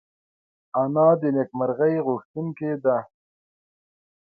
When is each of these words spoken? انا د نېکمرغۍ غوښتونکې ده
انا 0.81 1.07
د 1.21 1.21
نېکمرغۍ 1.35 1.95
غوښتونکې 2.07 2.71
ده 2.83 2.97